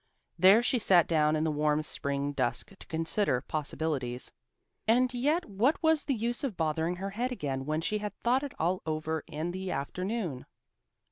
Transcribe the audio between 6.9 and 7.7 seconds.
her head again